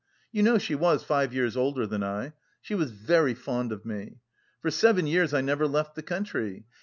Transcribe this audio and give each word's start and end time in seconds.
You 0.31 0.41
know 0.41 0.57
she 0.57 0.73
was 0.73 1.03
five 1.03 1.31
years 1.31 1.55
older 1.55 1.85
than 1.85 2.01
I. 2.03 2.33
She 2.59 2.73
was 2.73 2.89
very 2.89 3.35
fond 3.35 3.71
of 3.71 3.85
me. 3.85 4.17
For 4.59 4.71
seven 4.71 5.05
years 5.05 5.31
I 5.31 5.41
never 5.41 5.67
left 5.67 5.93
the 5.93 6.01
country. 6.01 6.65